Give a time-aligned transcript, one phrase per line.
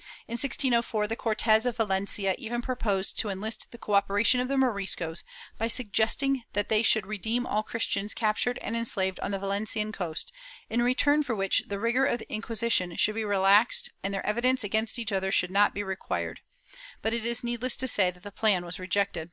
[0.00, 4.56] ^ In 1604, the Cortes of Valencia even proposed to enlist the cooperation of the
[4.58, 5.24] Moriscos,
[5.56, 10.30] by suggesting that they should redeem all Christians captured and enslaved on the Valencian coast,
[10.68, 14.26] in return for which the rigor of the Inqui sition should be relaxed and their
[14.26, 16.40] evidence against each other should not be required,
[17.00, 19.30] but it is needless to say that the plan was rejected.